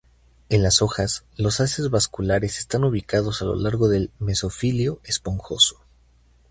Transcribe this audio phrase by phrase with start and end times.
[0.49, 5.79] En las hojas, los haces vasculares están ubicados a lo largo del mesófilo esponjoso.